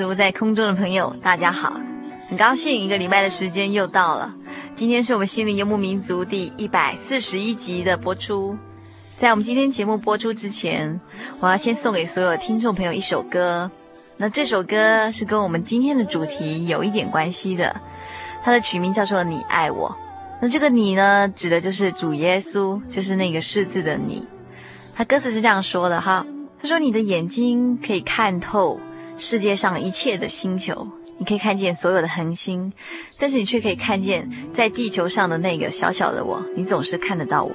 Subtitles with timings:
[0.00, 1.78] 族，在空中的朋友，大家好，
[2.30, 4.34] 很高兴一个礼拜的时间又到了。
[4.74, 8.56] 今天是我们心灵游牧民族第一百四十一集的播出。
[9.18, 10.98] 在我们今天节目播出之前，
[11.38, 13.70] 我要先送给所有听众朋友一首歌。
[14.16, 17.78] 那这首歌是跟我们今天的主题有一点关系的，
[18.42, 19.90] 它的曲名叫做《你爱我》。
[20.40, 24.26] 那这个“你”呢，指的就是主耶稣，就是那个识字的“你”。
[24.96, 26.24] 他歌词是这样说的哈，
[26.58, 28.80] 他说：“你的眼睛可以看透。”
[29.20, 30.88] 世界上一切的星球，
[31.18, 32.72] 你可以看见所有的恒星，
[33.18, 36.42] 但是你却可以看见在地球上的那个小小的我。
[36.56, 37.54] 你总是看得到我。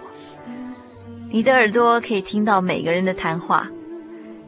[1.31, 3.67] 你的耳朵可以听到每个人的谈话，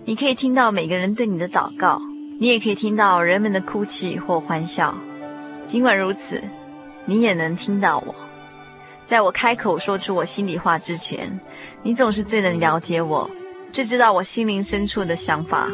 [0.06, 2.00] 你可以听到每个人对你的祷告，
[2.40, 4.96] 你也可以听到人们的哭泣或欢笑。
[5.66, 6.40] 尽管如此，
[7.06, 8.14] 你也能听到我。
[9.08, 11.40] 在我开口说出我心里话之前，
[11.82, 13.28] 你总是最能了解我，
[13.72, 15.68] 最知道我心灵深处的想法。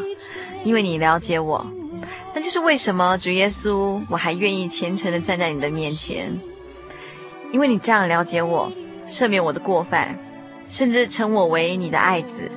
[0.64, 1.64] 因为你了解我，
[2.34, 6.36] 那就是为什么主耶稣，我还愿意虔诚地站在你的面前。
[7.52, 8.72] 因为你这样了解我，
[9.06, 10.18] 赦免我的过犯，
[10.66, 12.50] 甚至称我为你的爱子。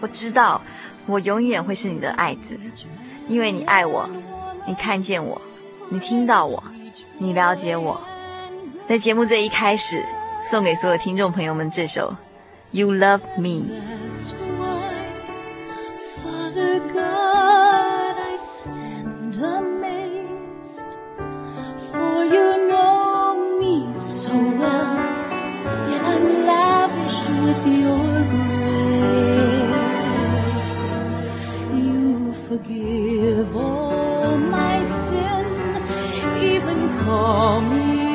[0.00, 0.60] 我知道，
[1.06, 2.58] 我永远会是你的爱子，
[3.28, 4.08] 因为你爱我，
[4.66, 5.40] 你看见我，
[5.90, 6.64] 你听到我，
[7.18, 8.00] 你了解我。
[8.88, 10.04] 在节目这一开始，
[10.42, 12.10] 送给所有听众朋友们这首
[12.72, 13.48] 《You Love Me》。
[32.62, 35.82] forgive all my sin,
[36.42, 38.09] even call me.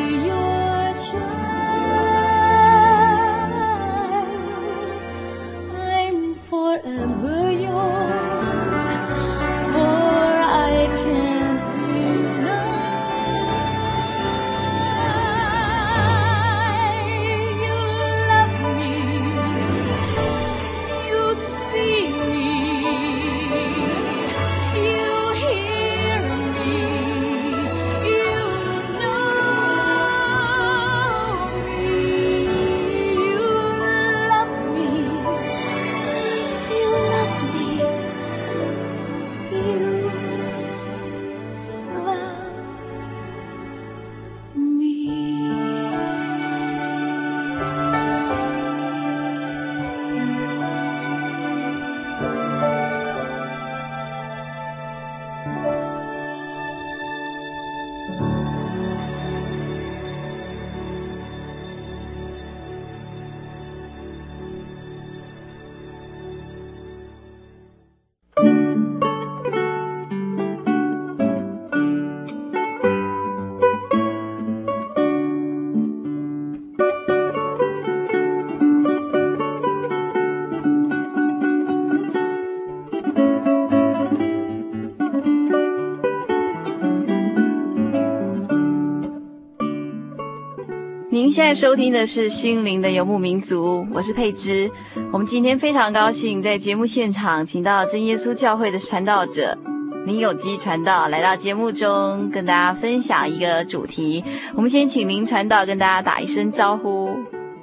[91.36, 94.72] 现在收听的是《心灵的游牧民族》，我是佩芝。
[95.12, 99.58] 我们今天非常高兴在节目现场请到真耶稣教会的传道者
[100.06, 104.24] 林有基传道来到节目中，跟大家分享一个主题。
[104.56, 107.14] 我们先请林传道跟大家打一声招呼。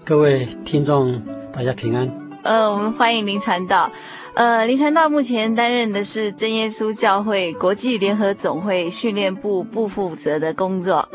[0.04, 2.10] 各位听众，大家平安。
[2.42, 3.90] 呃，我们欢迎林传道。
[4.34, 11.08] 呃，林传道目前担任的是真耶稣教会国际联合总会训练部部负责的工作。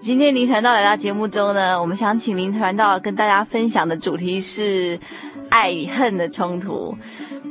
[0.00, 4.98] 今天林传道来到节目中呢，我们想请林传道跟大家分享的主题是
[5.50, 6.96] 爱与恨的冲突。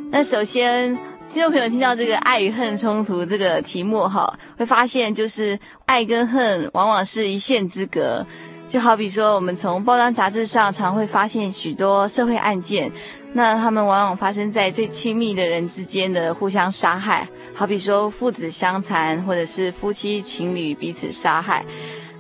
[0.10, 0.96] 那首先，
[1.31, 8.25] 听众朋友听到这个爱与恨冲突这个题目哈，会发现就是爱跟恨往往是一线之隔。
[8.68, 12.92] 就好比说，我们从报章杂志上常会发现许多社会案件，
[13.34, 21.63] 那他们往往发生在最亲密的人之间的互相杀害，好比说父子相残，或者是夫妻情侣彼此杀害。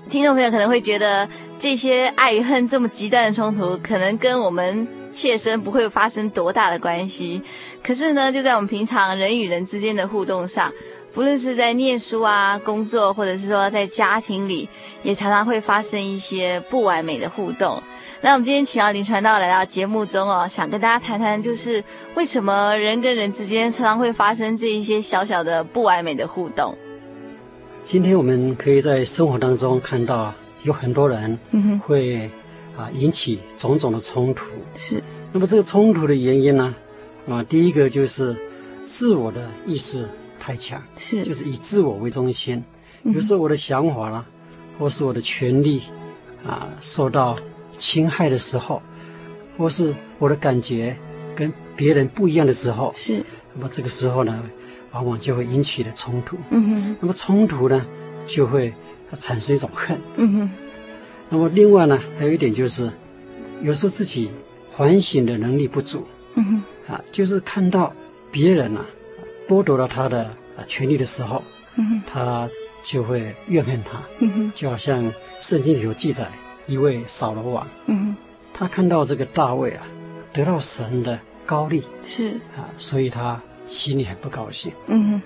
[0.09, 7.39] 听众朋友可能会觉得这些爱与恨这么极端的冲突，可能跟我们切身不会发生多大的关系。
[7.83, 10.73] 可是呢，就在我们平常人与人之间的互动上，
[11.13, 14.67] 不论是在念书啊、工作，或者是说在家庭里，
[15.03, 17.81] 也常常会发生一些不完美的互动。
[18.21, 21.83] 那我们今天请到林传道来到节目中哦，想跟大家谈谈，就是
[22.15, 26.75] 为什么人跟人之间常常会发生这一些小小的不完美的互动。
[27.91, 30.31] 今天我们可以在生活当中看到
[30.61, 31.39] 有很多人
[31.87, 32.29] 会
[32.77, 34.45] 啊引起种种的冲突。
[34.75, 35.01] 是。
[35.31, 36.75] 那么这个冲突的原因呢？
[37.27, 38.37] 啊，第一个就是
[38.83, 40.07] 自我的意识
[40.39, 42.63] 太强，是，就是以自我为中心。
[43.01, 44.23] 有时候我的想法啦，
[44.77, 45.81] 或是我的权利
[46.45, 47.35] 啊受到
[47.75, 48.83] 侵害的时候，
[49.57, 50.95] 或是我的感觉
[51.35, 53.25] 跟别人不一样的时候，是。
[53.55, 54.43] 那么这个时候呢？
[54.91, 57.85] 往往就会引起的冲突，嗯哼，那么冲突呢，
[58.25, 58.73] 就会
[59.17, 60.49] 产生一种恨，嗯哼。
[61.29, 62.91] 那么另外呢，还有一点就是，
[63.61, 64.31] 有时候自己
[64.75, 67.93] 反省的能力不足，嗯哼，啊，就是看到
[68.31, 68.83] 别人啊
[69.47, 70.23] 剥夺了他的
[70.57, 71.43] 啊权利的时候，
[71.75, 72.49] 嗯哼，他
[72.83, 76.27] 就会怨恨他，嗯哼，就好像圣经里有记载
[76.65, 78.15] 一位扫罗王，嗯哼，
[78.53, 79.85] 他看到这个大卫啊
[80.33, 82.31] 得到神的高利，是。
[82.57, 83.39] 啊，所以他。
[83.69, 85.21] 心里很不高兴，嗯哼，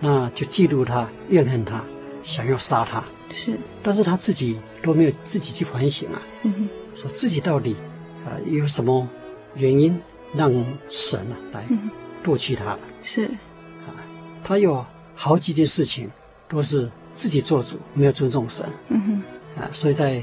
[0.00, 1.84] 那就嫉妒他、怨恨他，
[2.22, 3.04] 想要杀他。
[3.30, 7.76] 是，但是他自己都没有自己去反省啊，嗯哼，说自己到底
[8.24, 9.06] 啊、呃、有什么
[9.54, 10.00] 原因
[10.32, 10.50] 让
[10.88, 11.64] 神啊来
[12.22, 12.78] 夺去他？
[13.02, 13.24] 是，
[13.86, 13.92] 啊，
[14.42, 14.84] 他有
[15.14, 16.10] 好几件事情
[16.48, 19.22] 都是自己做主，没有尊重神，嗯
[19.56, 20.22] 哼，啊，所以在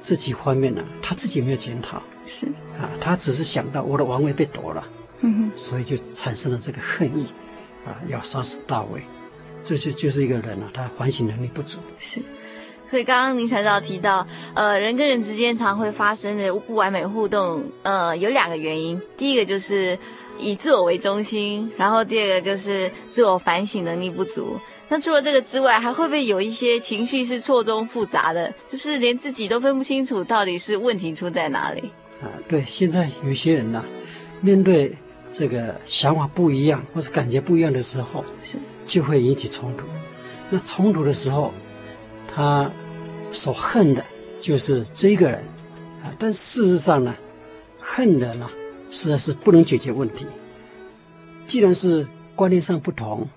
[0.00, 2.46] 这几方面呢，他自己没有检讨，是，
[2.78, 4.86] 啊，他只是想到我的王位被夺了。
[5.56, 7.26] 所以就产生了这个恨意，
[7.84, 9.02] 啊，要杀死大卫，
[9.62, 11.78] 这就就是一个人啊，他反省能力不足。
[11.98, 12.22] 是，
[12.88, 19.98] 所以刚刚林传道提到，呃，人跟人之间常会发生的不完美互动，呃，有两个原因，第一个就是
[20.38, 24.58] 以自我为中心，然后第二个就是自我反省能力不足。
[24.88, 31.92] 那除了这个之外，还会不会有一些情绪是错综复杂的，就是连自己都分不清楚到底是问题出在哪里？
[32.22, 33.84] 啊，对，现在有些人呢、啊，
[34.40, 34.96] 面对。
[35.32, 39.84] 这个想法不一样，或者感觉不一样的时候，是就会引起冲突。
[40.50, 41.54] 那冲突的时候，
[42.34, 42.70] 他
[43.30, 44.04] 所恨的
[44.40, 45.44] 就是这个人
[46.02, 46.12] 啊。
[46.18, 47.14] 但事实上呢，
[47.78, 48.50] 恨的呢，
[48.90, 50.26] 实在是不能解决问题。
[51.46, 53.28] 既然是观念上不同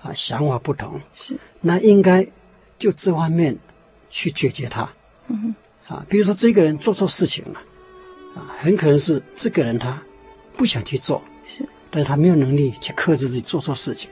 [0.00, 2.26] 啊，想法不同，是那应该
[2.78, 3.58] 就这方面
[4.08, 4.90] 去解决它。
[5.28, 5.54] 嗯，
[5.86, 7.60] 啊，比如说这个人做错事情了，
[8.34, 10.02] 啊，很可能是这个人他
[10.56, 11.22] 不想去做。
[11.44, 14.10] 是，但是他没有能力去克制自己做错事情，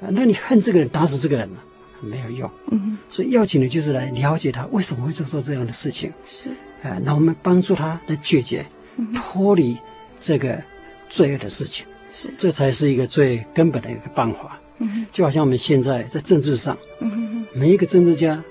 [0.00, 1.58] 啊，那你恨这个人，打死这个人嘛，
[2.00, 2.50] 没有用。
[2.70, 6.12] 嗯哼，所以要紧的就是来了解他为什么会做出这样的事情。
[6.26, 6.50] 是，
[6.82, 8.66] 啊，那我们帮助他来解决，
[9.14, 9.76] 脱离
[10.18, 10.62] 这个
[11.08, 11.86] 罪恶的事情。
[12.12, 14.60] 是，这才是一个最根本的一个办法。
[14.78, 18.42] 嗯哼，就好像我们现在在政治上，嗯哼，每一个政治家，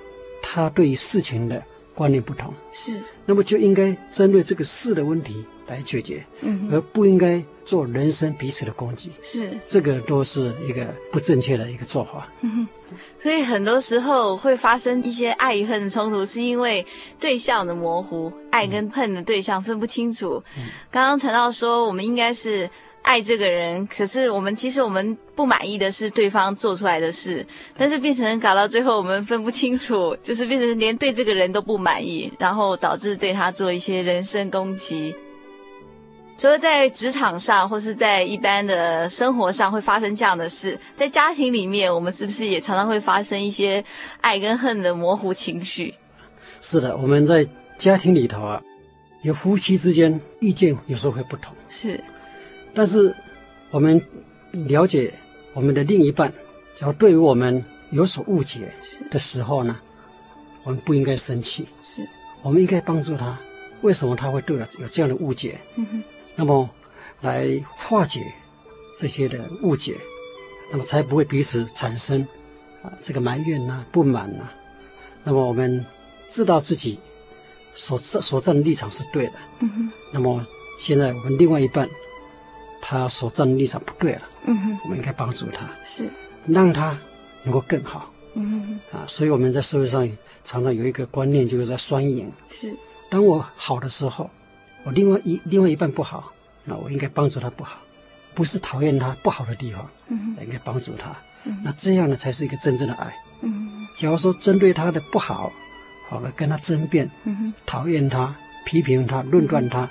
[0.41, 2.53] 他对于事情的观念不同。
[2.71, 12.31] 是，那么就应该针对这个事的问题来解决，嗯，而不应该做人身彼此的攻击，是这个都是一个不正确的一个做法。
[12.41, 12.67] 嗯，
[13.17, 16.85] 所以很多时候会发生一些爱与恨的冲突，是因为
[17.19, 20.43] 对象的模糊，爱跟恨的对象分不清楚。
[20.57, 22.69] 嗯，刚刚传道说，我们应该是
[23.01, 27.45] 爱这个人，可是我们其实我们不满意的是对方做出来的事，
[27.75, 35.15] 但是变成搞到最后我们分不清楚，就是变成连对这个人都不满意，然后导致对他做一些人身攻击。
[36.37, 43.83] 除了在职场上，或是在一般的生活上会发生这样的事，在家庭里面，我们是不是也常常会发生一些
[44.19, 45.93] 爱跟恨的模糊情绪？
[46.59, 48.61] 是的，我们在家庭里头啊，
[49.21, 52.03] 有夫妻之间意见有时候会不同，是，
[52.73, 53.15] 但是
[53.71, 54.01] 我们
[54.51, 55.13] 了解
[55.53, 56.31] 我们的另一半，
[56.75, 58.73] 只要对于我们有所误解
[59.09, 59.79] 的时候呢，
[60.63, 62.05] 我们不应该生气，是，
[62.41, 63.39] 我们应该帮助他。
[63.81, 65.59] 为什么他会对我有这样的误解？
[65.75, 66.03] 嗯哼，
[66.35, 66.69] 那么
[67.21, 68.33] 来化解
[68.97, 69.95] 这些的误解，
[70.71, 72.27] 那么才不会彼此产生
[72.81, 74.53] 啊这个埋怨呐、啊、不满呐、啊。
[75.23, 75.85] 那么我们
[76.27, 76.99] 知道自己
[77.73, 79.33] 所站所站的立场是对的。
[79.59, 80.45] 嗯哼，那么
[80.79, 81.89] 现在我们另外一半
[82.81, 84.21] 他所站的立场不对了。
[84.45, 86.09] 嗯哼，我们应该帮助他，是
[86.45, 86.97] 让他
[87.43, 88.11] 能够更好。
[88.33, 90.07] 嗯哼，啊，所以我们在社会上
[90.43, 92.31] 常常有一个观念，就是在双赢。
[92.47, 92.75] 是。
[93.09, 94.29] 当我好的时候，
[94.85, 96.31] 我另外一另外一半不好，
[96.63, 97.79] 那我应该帮助他不好，
[98.35, 101.13] 不是讨厌他不好的地方，嗯，应该帮助他，
[101.43, 103.87] 嗯，那这样呢才是一个真正的爱，嗯。
[103.95, 105.51] 假如说针对他的不好，
[106.07, 109.89] 好了跟他争辩，嗯，讨厌他、批评他、论断他，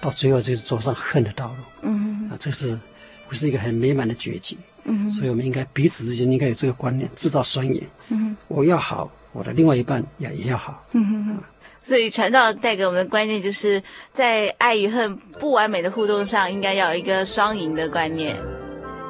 [0.00, 2.78] 到最后就是走上恨的道路，嗯，啊，这是
[3.26, 4.56] 不是一个很美满的结局？
[4.84, 7.82] 嗯，所以我们应该彼此之间应该有这个观念，制造双赢。
[8.08, 10.84] 嗯，我要好，我的另外一半也也要好。
[10.92, 11.38] 嗯。
[11.82, 13.82] 所以传道带给我们的观念，就是
[14.12, 18.36] 在爱与恨不完美的互动上，应该要有一个双赢的观念。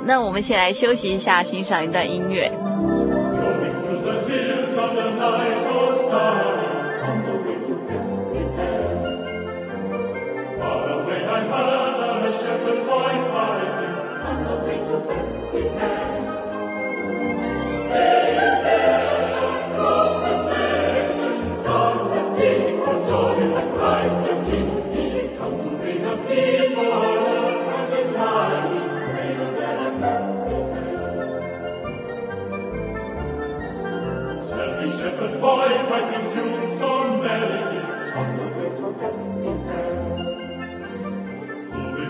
[0.04, 2.52] 那我们先来休息一下，欣赏一段音乐。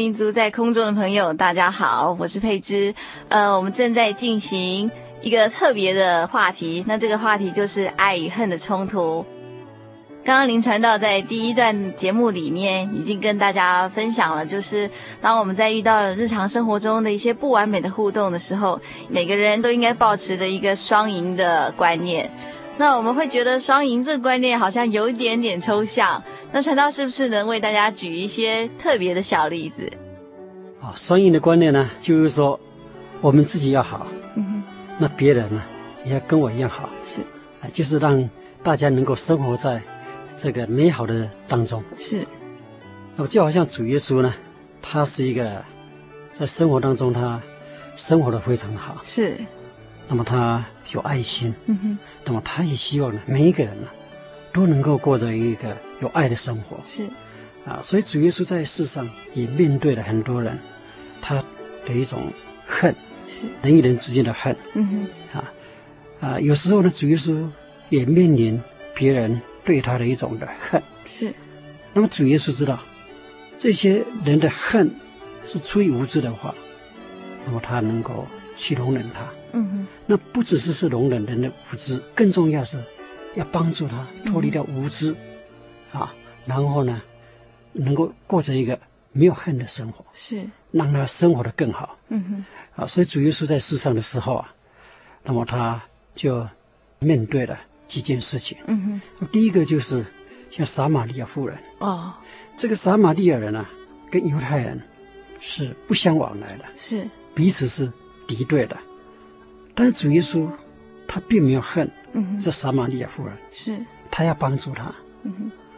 [0.01, 2.95] 民族在空中的朋友，大家好，我是佩芝。
[3.29, 4.89] 呃，我们正在进行
[5.21, 9.23] 一个特别的话题，那这个话题就是爱与恨的冲突。
[10.25, 14.89] 刚刚林传道在第一段节目里面已经跟大家分享了，就是
[15.21, 22.27] 当我们在遇到日常生活中的一些不完美的互动的时候，每个人都应该保持着一个双赢的观念。
[22.81, 26.21] 那我们会觉得双赢这个观念好像有一点点抽象。
[26.51, 29.87] 那传道是不是能为大家举一些特别的小例子？
[30.81, 32.59] 啊，双赢的观念呢，就是说
[33.21, 34.63] 我们自己要好，嗯哼，
[34.97, 35.61] 那别人呢
[36.03, 37.21] 也要跟我一样好，是，
[37.61, 38.27] 啊，就是让
[38.63, 39.79] 大家能够生活在
[40.35, 42.25] 这个美好的当中，是。
[43.15, 44.33] 那么就好像主耶稣呢，
[44.81, 45.63] 他是一个
[46.31, 47.39] 在生活当中他
[47.95, 49.37] 生活的非常好，是。
[50.07, 51.97] 那么他有爱心，嗯哼。
[52.25, 53.87] 那么他也希望呢，每一个人呢，
[54.53, 56.79] 都能够过着一个有爱的生活。
[56.83, 57.07] 是。
[57.65, 60.57] 啊，所以主耶稣在世上也面对了很多人，
[61.21, 61.43] 他
[61.85, 62.31] 的一种
[62.65, 64.55] 恨，是人与人之间的恨。
[64.73, 64.87] 嗯
[65.31, 65.37] 哼。
[65.37, 65.53] 啊
[66.19, 67.47] 啊，有时候呢，主耶稣
[67.89, 68.61] 也面临
[68.95, 70.81] 别人对他的一种的恨。
[71.05, 71.33] 是。
[71.93, 72.79] 那么主耶稣知道，
[73.57, 74.89] 这些人的恨
[75.43, 76.55] 是出于无知的话，
[77.45, 79.27] 那么他能够去容忍他。
[79.53, 82.83] 嗯哼，那不只是是容忍人的无知，更重要是
[83.35, 85.15] 要帮助他脱离掉无知，
[85.93, 86.13] 嗯、啊，
[86.45, 87.01] 然后呢，
[87.73, 88.79] 能够过着一个
[89.11, 91.97] 没有恨的生活，是让他生活的更好。
[92.09, 92.45] 嗯哼，
[92.81, 94.53] 啊，所以主耶稣在世上的时候啊，
[95.23, 95.81] 那么他
[96.15, 96.47] 就
[96.99, 98.57] 面对了几件事情。
[98.67, 100.05] 嗯哼，第一个就是
[100.49, 101.57] 像撒玛利亚妇人。
[101.79, 102.13] 哦，
[102.55, 103.69] 这个撒玛利亚人啊，
[104.09, 104.81] 跟犹太人
[105.39, 107.91] 是不相往来的，是彼此是
[108.27, 108.77] 敌对的。
[109.73, 110.47] 但是主耶稣，
[111.07, 111.89] 他并没有恨
[112.39, 113.77] 这撒玛利亚妇人，是。
[114.09, 114.93] 他要帮助他，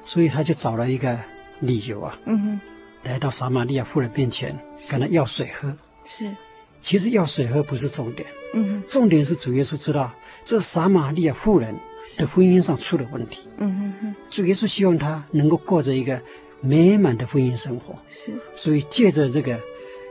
[0.04, 1.20] 所以他就找了一个
[1.60, 2.18] 理由啊，
[3.04, 4.58] 来到撒玛利亚妇人面前，
[4.90, 5.78] 跟他要水喝。
[6.04, 6.36] 是，
[6.80, 10.12] 其实要水喝不是重点，嗯，重点是主耶稣知道
[10.44, 11.76] 这撒玛利亚妇人
[12.18, 13.48] 的婚姻上出了问题，
[14.32, 16.20] 主耶稣希望他能够过着一个
[16.60, 19.60] 美满的婚姻生活，是，所以借着这个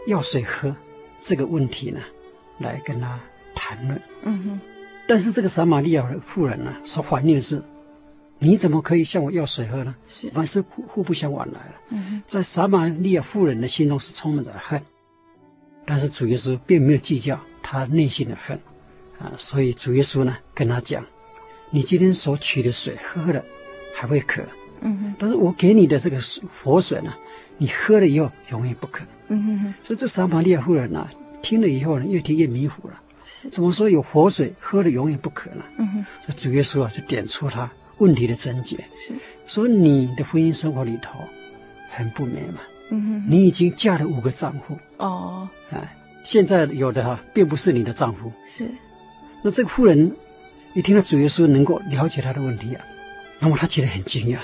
[0.07, 0.75] 要水喝
[1.21, 2.01] 这个问题呢，
[2.59, 3.21] 来跟他。
[3.73, 4.61] 谈论，嗯哼，
[5.09, 7.63] 但是这个撒玛利亚妇人呢，所怀念的是，
[8.39, 9.95] 你怎么可以向我要水喝呢？
[10.07, 11.75] 是，凡是互互不相往来了。
[11.89, 14.81] 嗯哼，在撒玛利亚妇人的心中是充满着恨，
[15.87, 18.59] 但是主耶稣并没有计较他内心的恨，
[19.19, 21.05] 啊，所以主耶稣呢跟他讲，
[21.71, 23.43] 你今天所取的水喝了
[23.95, 24.43] 还会渴，
[24.83, 26.19] 嗯哼，但是我给你的这个
[26.63, 27.15] 活水呢，
[27.57, 31.09] 你喝了以后永远不渴，嗯哼，所以这撒玛利亚妇人呢
[31.41, 33.01] 听了以后呢，越听越迷糊了。
[33.25, 35.63] 是怎么说有活水喝了永远不渴呢？
[35.79, 39.15] 嗯哼，所以主耶稣啊就点出他问题的症结，是。
[39.47, 41.19] 说你的婚姻生活里头
[41.91, 42.57] 很不美满，
[42.91, 44.79] 嗯哼，你已经嫁了五个丈夫。
[44.97, 48.69] 哦，哎，现在有的哈并不是你的丈夫，是，
[49.43, 50.15] 那这个妇人
[50.75, 52.85] 一听到主耶稣能够了解他的问题啊，
[53.39, 54.39] 那么他觉得很惊讶，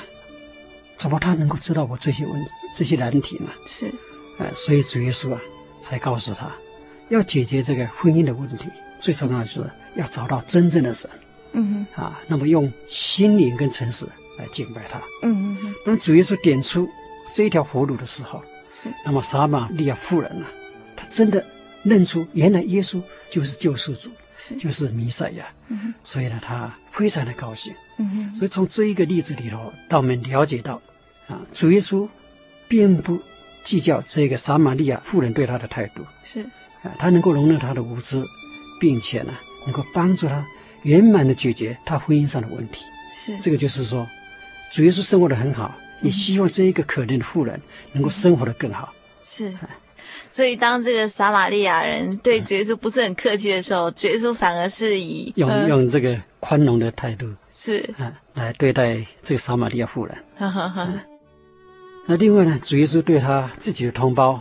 [0.96, 3.50] 怎么他能够知道我这些问题这些难题呢？
[3.66, 3.92] 是，
[4.38, 5.40] 哎，所以主耶稣啊
[5.80, 6.52] 才告诉他。
[7.08, 8.64] 要解决这个婚姻的问题，
[9.00, 9.60] 最重要的是
[9.94, 11.08] 要找到真正的神，
[11.52, 14.06] 嗯哼，啊，那么用心灵跟诚实
[14.38, 15.74] 来敬拜他，嗯哼。
[15.84, 16.88] 当主耶稣点出
[17.32, 20.46] 这一条活路的时候，是，那么撒玛利亚妇人呢，
[20.94, 21.44] 她真的
[21.82, 28.34] 认出原来耶稣就是救世主，是，就是弥赛亚，嗯哼，所以呢，她非常的高兴，嗯哼。
[28.34, 30.80] 所以从这一个例子里头，让我们了解到，
[31.26, 32.06] 啊，主耶稣
[32.68, 33.18] 并不
[33.62, 36.44] 计较这个撒玛利亚妇人对他的态度，是。
[36.82, 38.24] 啊，他能够容忍他的无知，
[38.80, 40.46] 并且呢，能够帮助他
[40.82, 42.84] 圆满的解决他婚姻上的问题。
[43.12, 44.06] 是这个，就是说，
[44.70, 47.60] 主耶稣生活的很好，也希望这一个可怜的妇人
[47.92, 48.92] 能够生活得更好。
[49.24, 49.52] 是，
[50.30, 60.16] 所以当这个撒玛利亚人对主耶稣不是很客气的时候，主耶稣反而是以用用这个宽容的态度是啊来对待这个撒玛利亚妇人。
[60.36, 60.88] 哈哈哈。
[62.06, 64.40] 那另外呢，主耶稣对他自己的同胞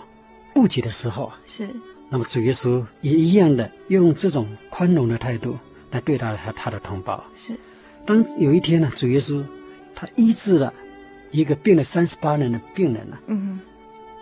[0.53, 1.67] 不解的时候是。
[2.09, 5.57] 那么主耶稣也一样的用这种宽容的态度
[5.91, 7.23] 来对待他他的同胞。
[7.33, 7.57] 是，
[8.05, 9.43] 当有一天呢，主耶稣
[9.93, 10.73] 他医治了
[11.31, 13.19] 一个病了三十八年的病人了。
[13.27, 13.59] 嗯哼。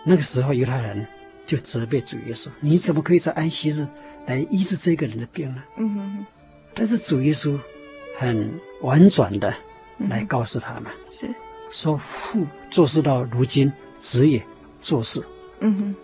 [0.04, 1.06] 那个时候犹太人
[1.44, 3.86] 就责备主耶稣：“你怎么可以在安息日
[4.26, 6.26] 来医治这个人的病呢？”嗯哼。
[6.74, 7.58] 但是主耶稣
[8.16, 9.54] 很婉转的
[10.08, 11.28] 来告诉他们：“是，
[11.70, 14.44] 说父做事到如今，子也
[14.80, 15.22] 做事。”
[15.60, 15.94] 嗯哼。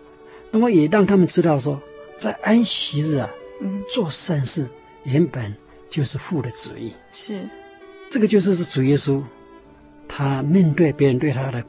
[0.54, 1.80] 那么也让他们知道说，
[2.14, 3.28] 在安息日啊，
[3.62, 4.68] 嗯，做善事
[5.04, 5.52] 原本
[5.88, 6.92] 就是父的旨意。
[7.10, 7.48] 是，
[8.10, 9.22] 这个就是是主耶稣，
[10.06, 11.64] 他面对别人对他的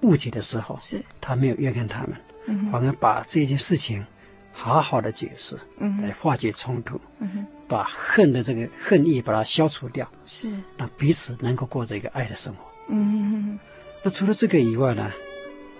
[0.00, 4.04] 误解的时候，是，他没有怨恨他们，嗯，反而把这件事情
[4.52, 12.60] 好好的解释，嗯，来化解冲突，嗯，把恨的这个恨意把它消除掉，是，让彼此能够过着一个爱的生活。
[12.88, 13.56] 嗯，
[14.02, 15.12] 那除了这个以外呢，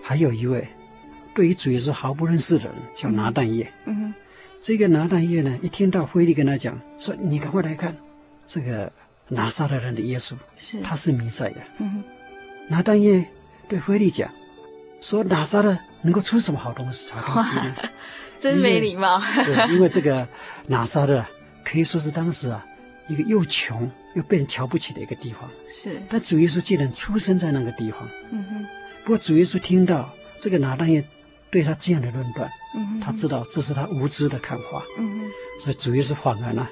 [0.00, 0.64] 还有一位。
[1.36, 4.14] 对于主耶稣毫不认识的人叫拿但业，嗯哼，
[4.58, 7.94] 这个拿但业呢，一听到菲利跟他讲说：“你赶快来看，
[8.46, 8.90] 这个
[9.28, 12.04] 拿撒勒人的耶稣，是他是弥赛亚。”嗯哼，
[12.70, 13.22] 拿但业
[13.68, 14.30] 对菲利讲
[15.02, 17.12] 说：“拿撒勒能够出什么好东西？
[17.12, 17.76] 好东西呢？
[18.40, 19.20] 真没礼貌。
[19.44, 20.26] 对，因为这个
[20.66, 21.22] 拿撒勒
[21.62, 22.64] 可以说是当时啊
[23.08, 25.46] 一个又穷又被人瞧不起的一个地方。
[25.68, 28.66] 是，但主耶稣既然出生在那个地方，嗯哼，
[29.04, 31.04] 不过主耶稣听到这个拿但业。
[31.50, 35.30] 对他这样的论断，嗯，他知道这是他无知的看法，嗯，
[35.60, 36.66] 所以主耶稣反而呢，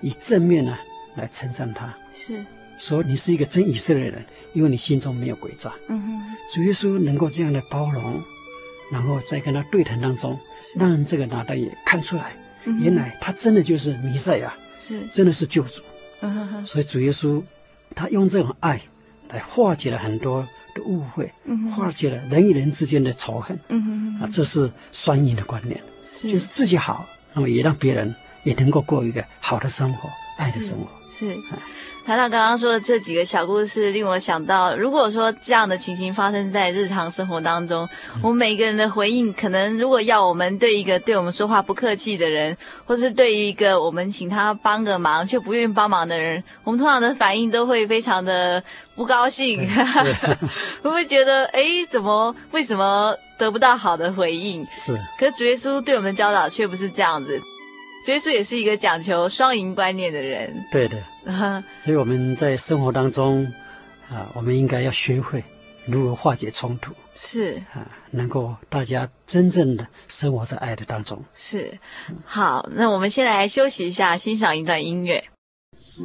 [0.00, 0.76] 以正面呢
[1.16, 2.44] 来称赞他，是。
[2.78, 5.72] 说你是一个真以色列人，因为你心中没有诡诈。
[5.88, 8.22] 嗯哼，主耶稣能够这样的包容，
[8.92, 10.38] 然后在跟他对谈当中，
[10.76, 12.36] 让这个拿单也看出来，
[12.66, 15.04] 嗯，原来他真的就是弥赛亚，是。
[15.08, 15.82] 真的是救主。
[16.20, 17.42] 嗯所以主耶稣
[17.94, 18.80] 他用这种爱
[19.28, 20.46] 来化解了很多
[20.78, 23.84] 的误会，嗯，化解了人与人之间的仇恨，嗯
[24.18, 26.30] 哼，啊，这是双赢的观念，是。
[26.30, 28.14] 就是自己好，那么也让别人
[28.44, 31.34] 也能够过一个好的生活，爱的生活，是。
[31.34, 31.38] 是
[32.06, 37.86] 谈到刚刚说的这几个小故事，令我想到，如果说这样的情形发生在日常生活当中，
[38.22, 48.62] 我们每个人的回应，可能如果要我们对一个对我们说话不客气的人，或是对于一个我们请他帮个忙却不愿意帮忙的人，我们通常的反应都会非常的
[48.96, 49.60] 不高兴，
[50.80, 54.66] 会不会觉得，哎，怎么为什么得不到好的回应？
[54.74, 54.96] 是。
[55.18, 57.38] 可是主耶稣对我们的教导却不是这样子。
[58.12, 60.96] 耶稣也是一个讲求双赢观念的人，对的。
[61.76, 63.44] 所以我们在生活当中，
[64.08, 65.44] 啊，我们应该要学会
[65.86, 71.22] 如何化解冲突，是啊，能够大家真正的生活在爱的当中。
[71.34, 71.78] 是，
[72.24, 75.24] 好，那我们先来休息一下，欣赏一段音乐。
[75.76, 76.04] 现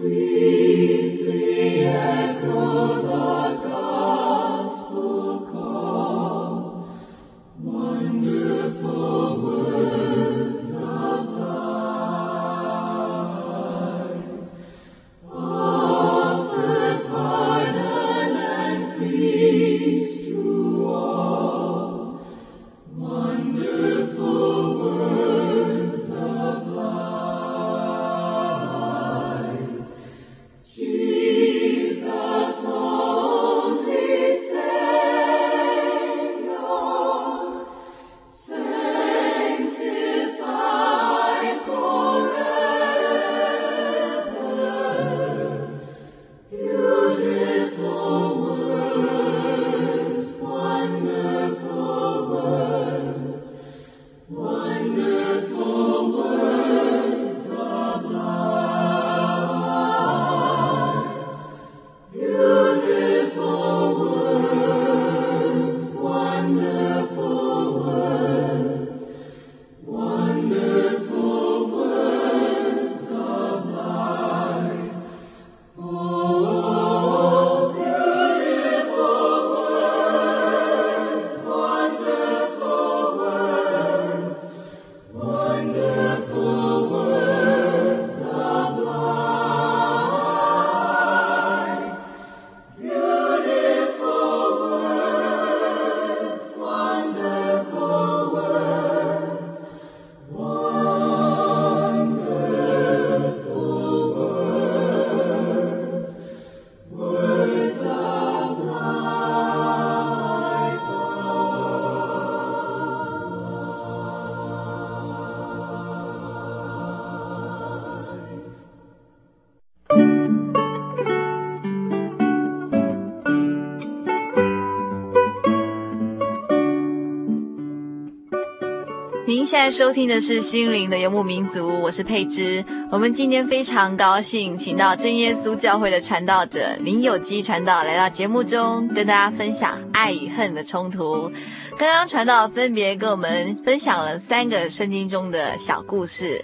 [129.64, 132.62] 在收听的是心灵的游牧民族，我是佩芝。
[132.92, 141.32] 我们今天非常高兴，请到真耶稣教会的传道者林有基传道来到节目中，跟大家分享爱与恨的冲突。
[141.78, 146.44] 刚刚传道分别跟我们分享了三个圣经中的小故事。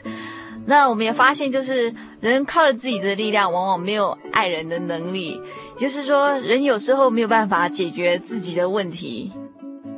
[0.65, 5.37] 那我们也发现，就是人靠着自己的力量，往往没有爱人的能力。
[5.77, 9.33] 就是说，人有时候没有办法解决自己的问题。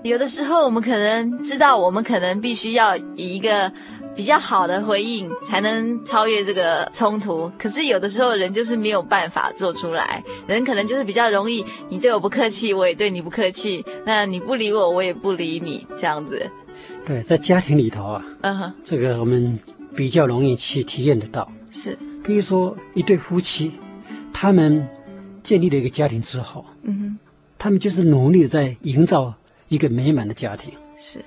[0.04, 3.72] 有的时候，我们可能知道，我们可能必须要以一个
[4.16, 7.52] 比较好的回应，才能超越这个冲突。
[7.58, 10.24] 可是有的时候，人就是没有办法做出来。
[10.48, 13.86] 人可能就是比较容易，你对我不客气，我也对你不客气。
[14.04, 16.50] 那你不理我，我也不理你，这样子。
[17.06, 19.60] 对，在家庭里头啊，嗯哼，这个我们
[19.96, 21.48] 比较容易去体验得到。
[21.70, 23.72] 是，比如说一对夫妻，
[24.34, 24.88] 他们
[25.44, 27.20] 建立了一个家庭之后，嗯哼，
[27.60, 29.36] 他们就是努力在营造。
[29.72, 30.74] 一个美满的家庭。
[30.98, 31.24] 是，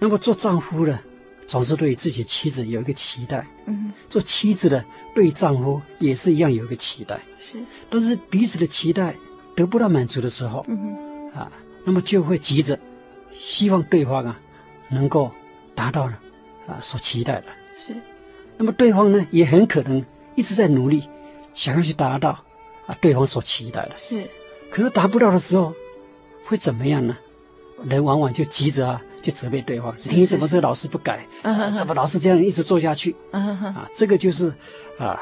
[0.00, 0.98] 那么做丈夫的
[1.46, 9.14] 总是对自己妻子有一个期待，嗯，做妻子的对丈夫也是一样有一个期待，是，但是彼此的期待
[9.54, 11.50] 得不到满足的时候，嗯啊，
[11.84, 12.76] 那么就会急着
[13.32, 14.40] 希望对方啊
[14.90, 15.30] 能够
[15.76, 16.18] 达到了
[16.66, 17.94] 啊所期待的，是，
[18.56, 21.08] 那么对方呢也很可能一直在努力
[21.54, 22.30] 想要去达到
[22.86, 24.28] 啊对方所期待的，是，
[24.68, 25.72] 可是达不到的时候
[26.44, 27.16] 会怎么样呢？
[27.84, 31.26] 人往往就急着啊，就责备对方，是你怎么这老是不改？
[31.76, 33.14] 怎么老是这样一直做下去？
[33.30, 34.52] 啊，这个就是
[34.98, 35.20] 啊，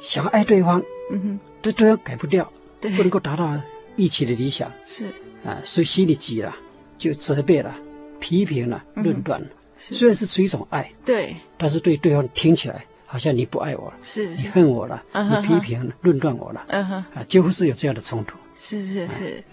[0.00, 3.58] 想爱对方，嗯，对对方改不掉，不能够达到
[3.96, 4.70] 一起的理想。
[4.84, 5.12] 是。
[5.44, 6.54] 啊，所以心里急了，
[6.98, 7.74] 就责备了、
[8.18, 9.46] 批评了、论断了。
[9.78, 9.94] 是。
[9.94, 16.60] 虽然是出于一种爱，对，但是对对方听起来好像你不爱我了，是你恨我了，你批评了、论断我了，
[17.14, 18.36] 啊，几乎是有这样的冲突。
[18.56, 19.44] 是是是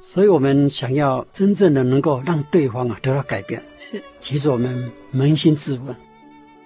[0.00, 5.94] 所以，我们想要真正的能够让对方啊得到改变，是，其实我们扪心自问，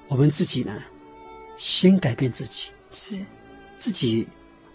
[0.07, 0.73] 我们自己呢，
[1.57, 3.25] 先改变自己，是。
[3.77, 4.27] 自己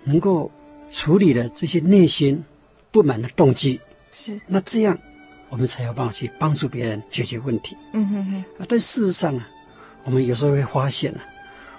[0.03, 0.51] 能够
[0.91, 2.43] 处理了这些内心
[2.91, 3.79] 不满的动机，
[4.11, 4.99] 是，那这样
[5.47, 7.77] 我们才有办法去帮助别人解决问题。
[7.93, 8.65] 嗯哼哼，啊。
[8.67, 9.47] 但事实上啊，
[10.03, 11.23] 我们有时候会发现啊，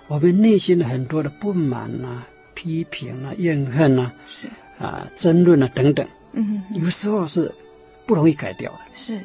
[0.08, 7.52] 我们内心的很多的不满啊、批评啊、怨恨啊、是，啊争论啊等等，嗯有时候是
[8.06, 8.78] 不容易改掉的。
[8.94, 9.20] 是，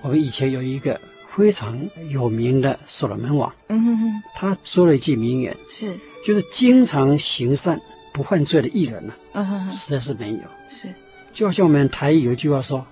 [0.00, 7.80] 我们以前有一个非常有名的所罗门王，嗯哼哼，他说了一句名言，是，就是经常行善
[8.12, 10.38] 不犯罪的艺人呢、嗯哼哼，实在是没有。
[10.68, 10.88] 是，
[11.32, 12.86] 就好像我们台语有一句话说：“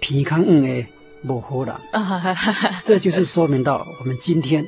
[0.00, 0.86] 皮康恩哎，
[1.26, 1.74] 不好人。
[1.92, 4.64] 啊哈哈哈，”这就是说明到我们今天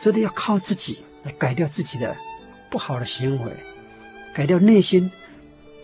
[0.00, 2.16] 真的要靠自己来改掉自己的
[2.70, 3.52] 不好的行为，
[4.34, 5.10] 改掉内心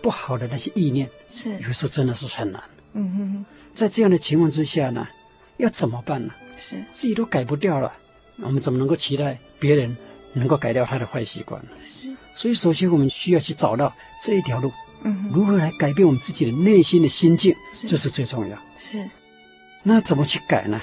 [0.01, 2.61] 不好的那些意念，是，有时候真的是很难。
[2.93, 5.07] 嗯哼哼，在这样的情况之下呢，
[5.57, 6.33] 要怎么办呢？
[6.57, 7.91] 是，自己都改不掉了，
[8.37, 9.95] 我们怎么能够期待别人
[10.33, 11.69] 能够改掉他的坏习惯呢？
[11.83, 14.71] 是，所以，首先我们需要去找到这一条路，
[15.03, 18.57] 嗯哼，如何来改变我们自己的内心的心境，是这是最重要。
[18.77, 19.09] 是，
[19.83, 20.81] 那怎么去改呢？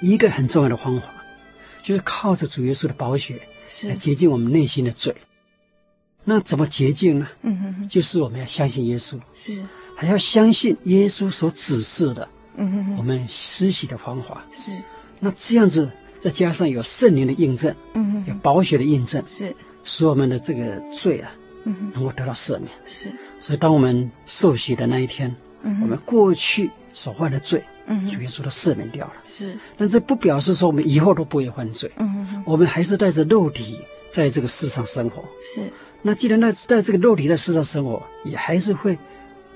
[0.00, 1.06] 一个很重要的方法，
[1.82, 5.14] 就是靠着主耶稣的宝血来是，洁净我们内心的罪。
[6.24, 7.28] 那怎么洁净呢？
[7.42, 9.64] 嗯哼哼，就是我们要相信耶稣，是，
[9.96, 14.44] 还要相信耶稣所指示的嗯哼哼，我们施洗的方法。
[14.52, 14.72] 是，
[15.18, 21.32] 那这样子，再加上有圣灵的印证，嗯哼有，宝血的印证，是，使我们的这个罪啊
[21.64, 22.68] 嗯哼，能够得到赦免。
[22.84, 29.12] 是，所以，当我们受洗的那一天，嗯，我们过去所犯的罪，嗯哼，主耶稣都赦免掉了。
[29.24, 33.80] 是，但这不表示说我们以后都不会犯罪，嗯哼哼，我们还是带着肉体
[34.10, 35.24] 在这个世上生活。
[35.40, 38.98] 是，那既然在在这个肉体在世上生活，也还是会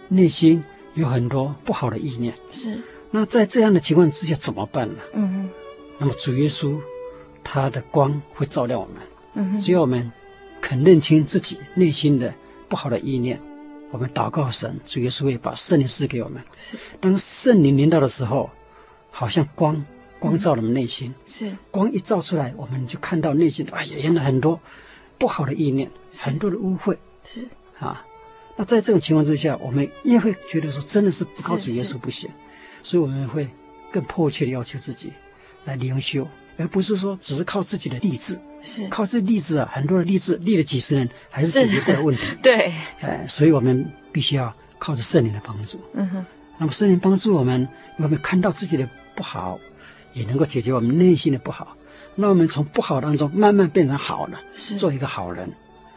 [0.09, 0.63] 内心
[0.95, 2.33] 有很多不好的意念。
[2.53, 2.81] 是，
[3.11, 5.01] 那在这样的情况之下怎么办呢？
[5.15, 5.51] 嗯嗯，
[5.99, 6.79] 那么主耶稣
[7.43, 8.97] 他的光会照亮我们。
[9.35, 10.11] 嗯哼，只要我们
[10.61, 12.33] 肯认清自己内心的
[12.69, 13.41] 不好的意念，
[13.91, 16.43] 我们祷告神，主耶稣会把圣灵赐给我们。
[16.55, 18.49] 是，当圣灵临到的时候，
[19.11, 19.85] 好像光
[20.19, 24.59] 光照了我们内心，是，光一照出来，我们就看到内心，哎呀，原来很多
[25.19, 27.47] 不好的意念，很多的污秽是，
[27.79, 28.05] 啊。
[28.57, 32.31] 那在这种情况之下，我们也会觉得说，真的是不靠主耶稣不行，
[32.83, 33.47] 所以我们会
[33.93, 35.13] 更迫切的要求自己
[35.67, 36.27] 来灵修，
[36.57, 38.41] 而不是说只是靠自己的励志。
[38.63, 42.23] 是，靠这励志啊，很多的励志立了几十年，还是解决不了问题。
[42.43, 45.79] 对，哎，所以我们必须要靠着圣灵的帮助。
[45.93, 46.25] 嗯哼，
[46.57, 49.61] 那么圣灵帮助我们，我们看到自己的不好，
[50.15, 51.76] 也能够解决我们内心的不好。
[52.17, 55.49] 那我们从不好当中慢慢变成好的，是，做一个好人。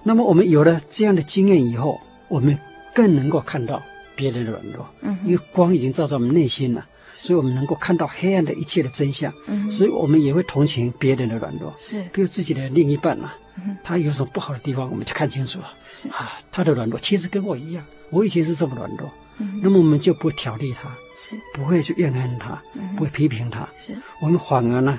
[0.04, 2.58] 那么我们有了这样的经验以后，我们
[2.94, 3.82] 更能够看到
[4.16, 9.34] 别人的软弱，嗯，因为光已经照在我们内心了，所以我们能够看到黑暗的一切的真相。
[9.48, 11.74] 嗯，所以我们也会同情别人的软弱。
[11.78, 15.74] 是，比如自己的另一半啊嗯，他有什么不好的地方，我们就看清楚了。
[15.90, 24.98] 是，啊，他的软弱其实跟我一样，我以前是这么软弱，嗯那么我们就不会挑剔他，是，不会去怨恨他，嗯不会批评他，是，我们反而呢，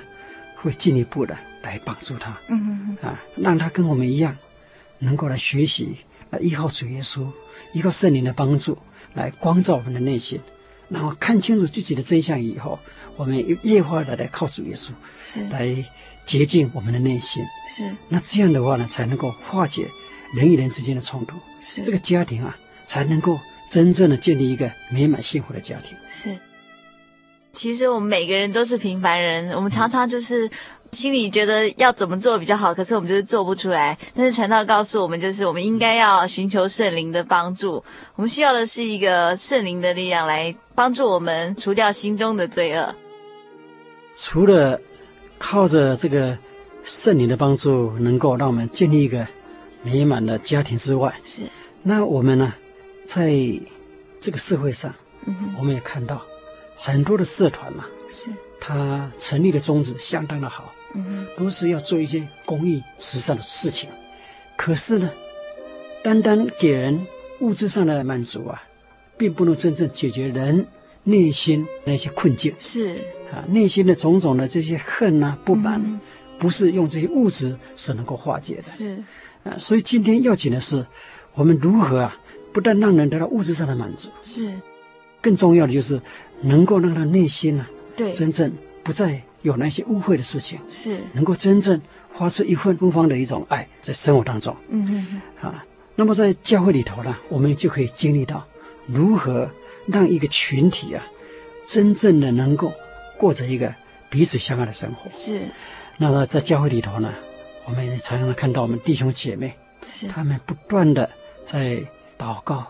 [0.61, 4.37] 会进一步的来帮助他，嗯哼，啊，让他跟我们一样，
[4.99, 5.97] 能够来学习，
[6.29, 7.27] 来依靠主耶稣，
[7.73, 8.77] 依靠圣灵的帮助，
[9.13, 10.39] 来光照我们的内心，
[10.87, 12.79] 然后看清楚自己的真相以后，
[13.15, 15.83] 我们又越发的来靠主耶稣，是，来
[16.25, 17.43] 洁净我们的内心。
[17.67, 19.87] 是，那这样的话呢，才能够化解
[20.35, 25.97] 人与人之间的冲突，是，这个家庭啊，才能够真正的建立一个美满幸福的家庭。
[26.07, 26.37] 是。
[27.53, 30.49] 其实我们每个人都是平凡人，我们常常就是
[30.91, 33.97] 心里觉得要怎么做比较好，可是我们就是做不出来。
[34.15, 37.83] 但是传道告诉我们，就是我们应该要寻求圣灵的帮助，
[38.15, 42.95] 我们需要的是一个圣灵的力量来帮助我们除掉心中的罪恶。
[44.15, 44.79] 除了
[45.37, 46.37] 靠着这个
[46.83, 49.27] 圣灵的帮助，能够让我们建立一个
[49.83, 51.43] 美满的家庭之外，是，
[51.83, 52.53] 那我们呢，
[53.05, 53.33] 在
[54.19, 54.93] 这个社会上，
[55.25, 56.21] 嗯，我们也看到
[56.83, 58.27] 很多的社团嘛、啊，是，
[58.59, 63.87] 它成立的宗旨相当的好，嗯哼，都是要做一些公益慈善的事情。
[64.57, 65.11] 可是呢，
[66.03, 67.05] 单单给人
[67.39, 68.63] 物质上的满足啊，
[69.15, 70.65] 并不能真正解决人
[71.03, 72.95] 内心那些困境，是。
[73.31, 75.99] 啊，内心的种种的这些恨啊、不满，嗯、
[76.39, 78.63] 不是用这些物质是能够化解的。
[78.63, 79.03] 是。
[79.43, 80.83] 啊，所以今天要紧的是，
[81.35, 82.17] 我们如何啊，
[82.51, 84.51] 不但让人得到物质上的满足，是。
[85.21, 86.01] 更重要的就是
[86.41, 88.51] 能够让他内心啊，对，真正
[88.83, 90.99] 不再有那些污秽的事情，是。
[91.13, 91.79] 能够真正
[92.17, 94.55] 发出一份芬芳的一种爱在生活当中。
[94.69, 98.45] 嗯哼哼啊，那么在教会里头呢，我们就可以经历到
[98.85, 99.49] 如何
[99.85, 101.03] 让一个群体啊，
[101.65, 102.73] 真正的能够
[103.17, 103.73] 过着一个
[104.09, 105.09] 彼此相爱的生活。
[105.09, 105.41] 是，
[105.97, 107.13] 那么在教会里头呢，
[107.65, 109.53] 我们也常常看到我们弟兄姐妹，
[109.85, 110.07] 是。
[110.07, 111.09] 他们不断的
[111.43, 111.81] 在
[112.17, 112.65] 祷告、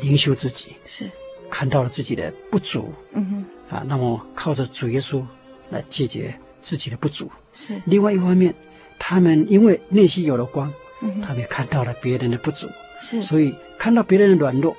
[0.00, 1.10] 灵修自己，是
[1.50, 5.24] 看到了自己的不足，嗯哼，啊，那么靠着主耶稣
[5.70, 7.30] 来解决自己的不足。
[7.52, 7.80] 是。
[7.86, 8.54] 另外一方面，
[8.98, 12.68] 他们因为内心有了光，嗯他们也看到了别人的不足，
[13.00, 14.76] 是，所以看到别人的软弱，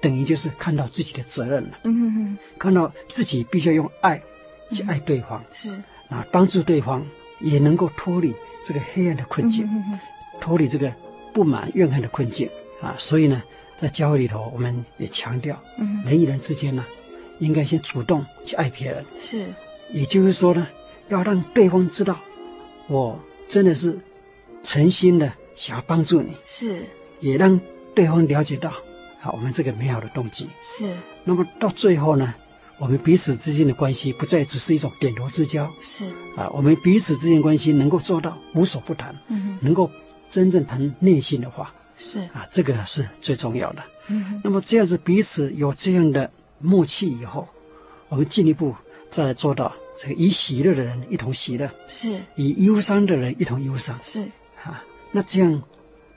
[0.00, 4.22] 等于就是看到自己的责任了，嗯哼哼，看到自己必须要用爱
[4.70, 5.70] 去爱对方，是。
[6.08, 7.04] 啊，帮助对方
[7.40, 8.32] 也能够脱离
[8.64, 10.00] 这个黑暗的困境，嗯哼哼。
[10.40, 10.94] 脱离这个
[11.32, 12.48] 不满怨恨的困境。
[12.80, 12.94] 啊。
[12.96, 13.42] 所以呢，
[13.76, 16.02] 在教会里头，我们也强调，嗯。
[16.04, 16.84] 人与人之间呢，
[17.38, 19.04] 应该先主动去爱别人。
[19.18, 19.46] 是。
[19.92, 20.66] 也就是说呢，
[21.08, 22.18] 要让对方知道，
[22.88, 23.98] 我真的是
[24.62, 26.82] 诚心的想要帮助你，是。
[27.20, 27.60] 也让
[27.94, 28.70] 对方了解到，
[29.20, 30.48] 啊，我们这个美好的动机。
[30.62, 30.96] 是。
[31.24, 32.34] 那么到最后呢，
[32.78, 39.90] 我们彼此之间的关系不再只是一种点头之交，是，啊，我们彼此之间关系能够做到无所不谈，嗯能够
[40.28, 43.82] 真正谈内心的话，是，啊，这个是最重要的。
[44.08, 47.48] 嗯那么这样子彼此有这样的默契以后，
[48.08, 48.74] 我们进一步
[49.08, 52.20] 再来做到这个以喜乐的人一同喜乐，是。
[52.36, 53.98] 以忧伤的人一同忧伤。
[54.02, 54.22] 是。
[54.62, 54.84] 啊。
[55.10, 55.62] 那这样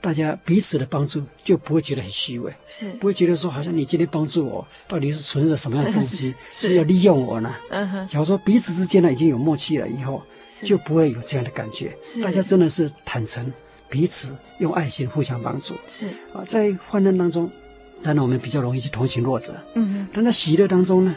[0.00, 6.68] 大家彼此的帮助就不会觉得很虚伪，是，不会觉得说好像你今天帮助我，到底是存着什么样的动机， 是。
[6.68, 7.54] 是要利用我呢？
[7.70, 8.06] 嗯哼。
[8.06, 10.66] 假如说彼此之间呢已经有默契了以后，是。
[10.66, 11.96] 就不会有这样的感觉。
[12.02, 12.22] 是。
[12.22, 13.52] 大家真的是坦诚，
[13.90, 16.44] 彼此用爱心互相帮助是，啊。
[16.46, 17.50] 在患难当中，
[18.02, 19.54] 当然我们比较容易去同情弱者。
[19.74, 21.16] 嗯哼但在喜乐当中呢，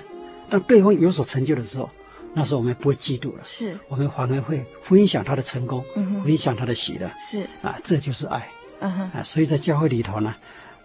[0.50, 1.90] 当对方有所成就的时候，
[2.34, 9.22] 那时候我们不会嫉妒了，是我们反而会分享他的成功，嗯哼分享他的喜乐是，啊，这就是爱嗯哼啊。
[9.22, 10.34] 所以在教会里头呢，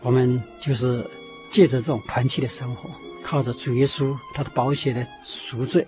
[0.03, 1.03] 我们就是
[1.51, 2.91] 借着这种团契的生活，
[3.25, 5.87] 靠着主耶稣他的宝血的赎罪，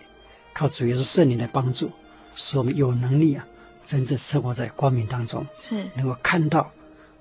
[0.55, 1.91] 靠主耶稣圣灵的帮助，
[2.35, 3.47] 使我们有能力啊，
[3.85, 6.71] 真正生活在光明当中，是能够看到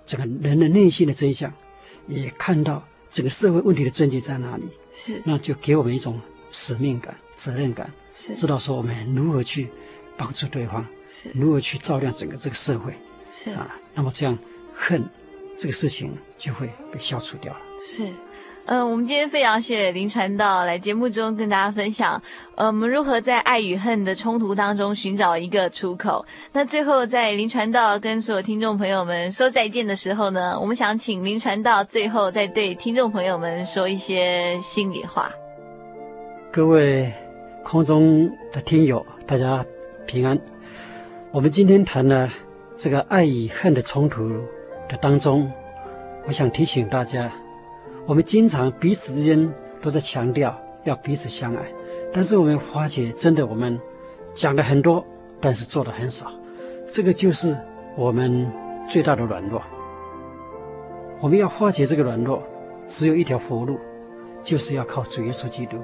[0.05, 1.51] 整个人的内心的真相，
[2.07, 4.63] 也看到整个社会问题的症结在哪里。
[4.91, 6.19] 是那就给我们一种
[6.51, 9.69] 使命感、责任感，是知道说我们如何去
[10.17, 12.93] 帮助对方，是如何去照亮整个这个社会
[13.31, 13.79] 是啊。
[13.93, 14.37] 那么这样
[14.73, 15.07] 恨
[15.57, 17.59] 这个事情就会被消除掉了。
[17.85, 18.07] 是，
[18.71, 22.21] 嗯、我们今天非常谢谢林传道来节目中跟大家分享，
[22.53, 26.23] 呃，我们如何在爱与恨的冲突当中寻找一个出口。
[26.51, 35.31] 那最后，在林传道跟所有听众朋友们说再见的时候呢，我们想请林传道最后再对听众朋友们说一些心里话。
[36.51, 37.11] 各位
[37.63, 39.65] 空中的听友，大家
[40.05, 40.39] 平安。
[41.31, 42.29] 我们今天谈了
[42.77, 44.29] 这个爱与恨的冲突
[44.87, 45.51] 的当中，
[46.27, 47.31] 我想提醒大家，
[48.09, 51.61] 我们经常彼此之间都在强调要彼此相爱，
[52.11, 53.79] 但是我们发觉，真的我们
[54.33, 55.05] 讲的很多，
[55.39, 56.25] 但是做的很少，
[56.91, 57.55] 这个就是
[57.95, 58.51] 我们
[58.89, 59.61] 最大的软弱。
[61.19, 62.41] 我们要化解这个软弱，
[62.87, 63.77] 只有一条活路，
[64.41, 65.77] 就是要靠主耶稣基督。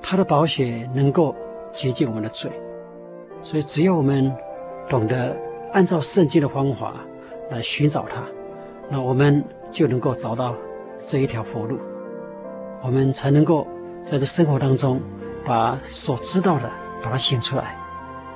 [0.00, 1.34] 他的宝血能够
[1.72, 2.52] 洁净我们的罪，
[3.42, 4.32] 所以只要我们
[4.88, 5.36] 懂得
[5.72, 6.94] 按照圣经的方法
[7.50, 8.24] 来寻找他，
[8.88, 10.54] 那我们就能够找到
[11.04, 11.78] 这一条活路，
[12.82, 13.66] 我们才能够
[14.02, 15.00] 在这生活当中
[15.44, 16.70] 把所知道的
[17.02, 17.76] 把它显出来，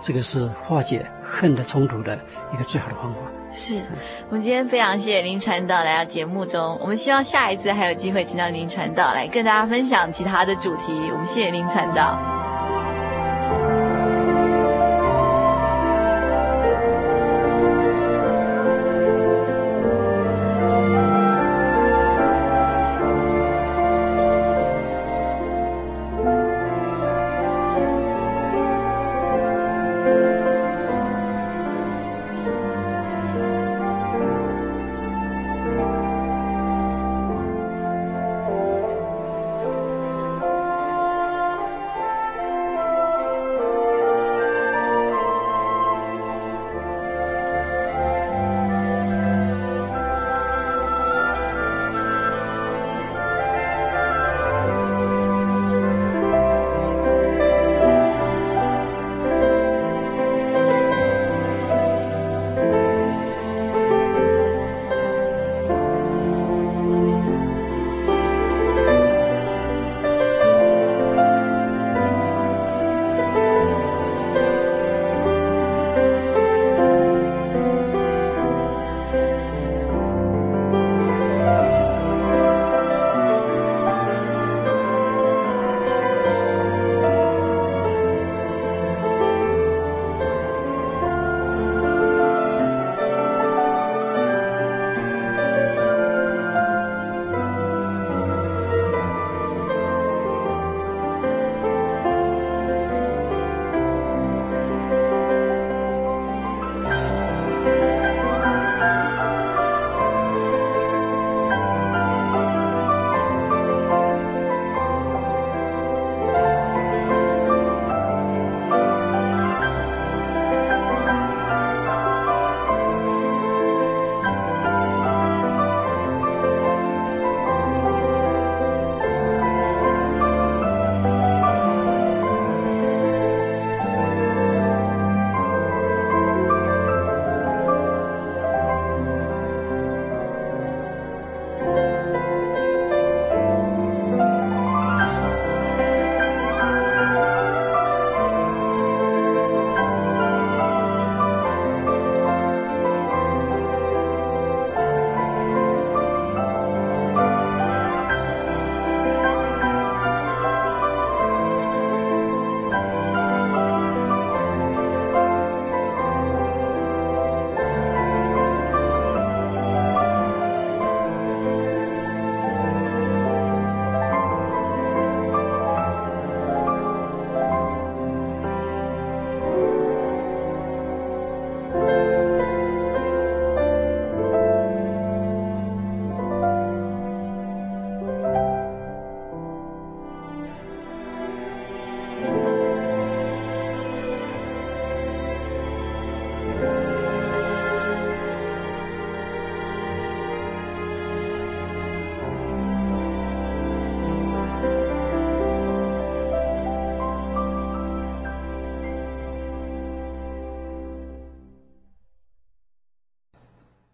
[0.00, 2.18] 这个是化解恨的冲突的
[2.52, 3.18] 一个最好的方法。
[3.52, 3.80] 是
[4.28, 10.92] 我们今天非常谢谢林传道来到节目中，我们希望下一次还有机会请到林传道来跟大家分享其他的主题。
[11.12, 12.35] 我们谢谢林传道。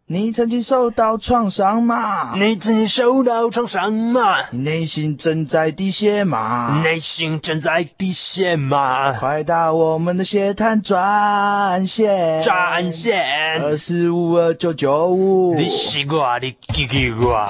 [0.07, 2.35] 你曾经受到创伤吗？
[2.37, 4.37] 你曾经受到创伤吗？
[4.51, 6.83] 你内心正在滴血吗？
[6.85, 9.13] 内心正在滴血吗？
[9.13, 12.43] 快打我们的血滩专线！
[12.43, 15.55] 专线二四五二九九五。
[15.55, 17.47] 你西瓜，你给给我。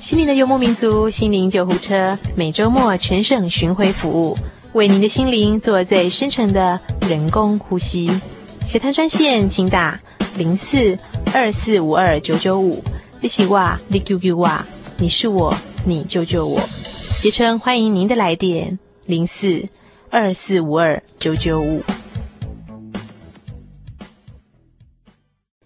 [0.00, 4.36] 心灵的游牧民族，心灵救护车，每周末全省巡回服务，
[4.74, 6.78] 为您的心灵做最深层的
[7.08, 8.20] 人工呼吸。
[8.64, 9.98] 血滩专线，请打
[10.36, 10.96] 零四。
[11.34, 12.84] 二四五二九九五，
[13.22, 14.50] 你是我，你救救我，
[14.98, 15.54] 你是我，
[15.86, 16.60] 你救救我。
[17.16, 19.66] 协称欢迎您的来电，零四
[20.10, 21.82] 二四五二九九五。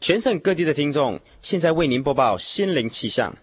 [0.01, 3.35] 全省各地的听众，现在为您播报心灵气象。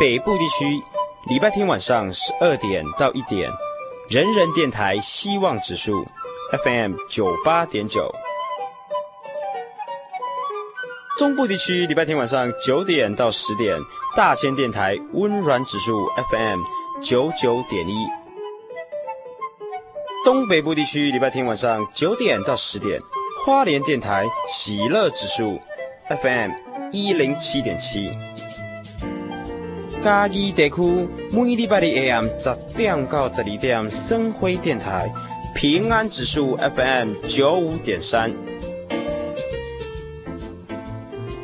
[0.00, 0.82] 北部地区，
[1.28, 3.50] 礼拜天晚上十二点到一点，
[4.08, 6.06] 人人电台希望指数。
[6.52, 8.14] FM 九八点九，
[11.18, 13.78] 中部地区礼拜天晚上九点到十点，
[14.14, 16.60] 大千电台温暖指数 FM
[17.02, 17.94] 九九点一。
[20.26, 23.00] 东北部地区礼拜天晚上九点到十点，
[23.46, 25.58] 花莲电台喜乐指数
[26.22, 26.50] FM
[26.92, 28.10] 一零七点七。
[30.02, 35.10] 嘉义地区每礼拜的 AM 十点到十二点，生辉电台。
[35.54, 38.32] 平安指数 FM 九五点三，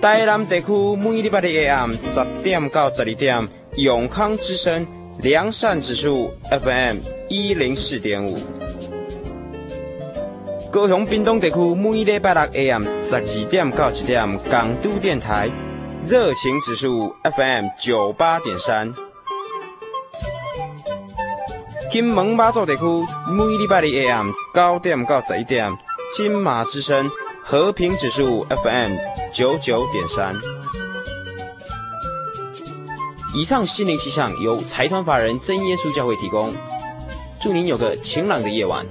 [0.01, 3.47] 台南地区每礼拜的 AM 十点到十二点，
[3.77, 4.87] 永康之声
[5.23, 6.97] 良善指数 FM
[7.29, 8.37] 一零四点五，
[10.73, 15.49] 高雄屏东地区每礼拜六 AM 十二点到一点，港都电台
[16.05, 18.93] 热情指数 FM 九八点三。
[21.91, 22.85] 金门马祖地区
[23.31, 25.75] 每礼拜的 AM 九点到十一点，
[26.15, 27.11] 金马之声
[27.43, 28.95] 和平指数 FM
[29.33, 30.35] 九九点三。
[33.35, 36.53] 以上心灵气象由财团法人真耶稣教会提供，
[37.41, 38.85] 祝您有个晴朗的夜晚。